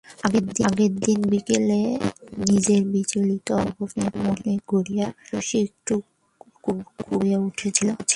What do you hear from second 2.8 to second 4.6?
বিচলিত অবস্থা মনে